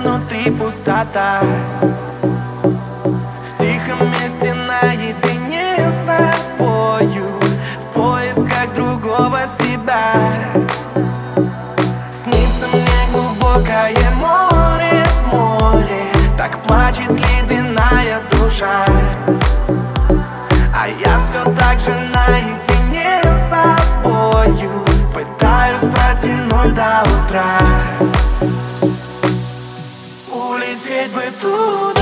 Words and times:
внутри 0.00 0.50
пустота. 0.50 1.40
В 1.80 3.58
тихом 3.58 4.10
месте 4.20 4.52
наедине 4.54 5.88
с 5.88 6.06
собою 6.06 7.26
В 7.80 7.94
поисках 7.94 8.74
другого 8.74 9.46
себя. 9.46 10.12
Снится 12.10 12.66
мне 12.68 13.12
глубокое 13.12 14.10
море, 14.16 15.04
море 15.30 16.06
Так 16.36 16.60
плачет 16.62 17.10
ледяная 17.10 18.20
душа. 18.30 18.84
А 20.74 20.88
я 20.88 21.18
все 21.18 21.44
так 21.52 21.78
же 21.80 21.94
наедине 22.12 23.20
с 23.24 23.50
собою 23.50 24.84
Пытаюсь 25.14 25.82
протянуть 25.82 26.74
до 26.74 27.02
утра 27.02 28.27
бы 31.12 31.22
туда 31.40 31.97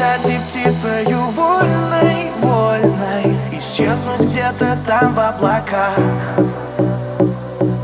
взять 0.00 0.26
и 0.30 0.38
птицею 0.38 1.18
вольной, 1.32 2.30
вольной. 2.40 3.36
Исчезнуть 3.52 4.30
где-то 4.30 4.78
там 4.86 5.12
в 5.12 5.20
облаках. 5.20 5.98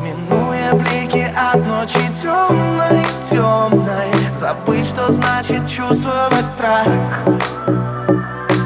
Минуя 0.03 0.73
блики 0.73 1.27
от 1.37 1.67
ночи 1.67 2.01
темной, 2.23 3.05
темной. 3.29 4.33
Забыть, 4.33 4.87
что 4.87 5.13
значит 5.13 5.69
чувствовать 5.69 6.47
страх. 6.47 6.89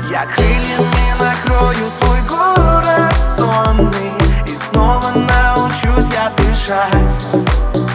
Я 0.09 0.27
крыльями 0.27 1.11
накрою 1.19 1.91
свой 1.99 2.21
город 2.29 3.15
сонный. 3.37 4.13
И 4.47 4.57
снова 4.57 5.11
научусь 5.11 6.13
я 6.13 6.31
дышать 6.37 7.90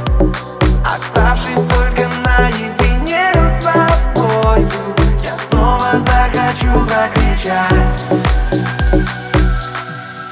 хочу 6.55 6.71
прокричать 6.85 8.23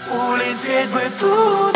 Улететь 0.09 0.89
бы 0.91 1.01
тут. 1.19 1.72